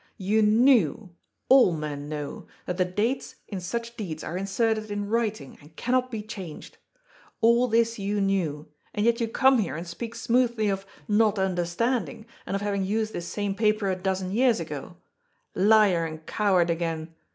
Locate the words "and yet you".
8.95-9.27